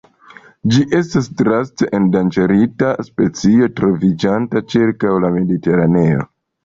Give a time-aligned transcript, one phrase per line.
[0.75, 6.27] Ĝi estas draste endanĝerita specio troviĝanta ĉirkaŭ la Mediteraneo.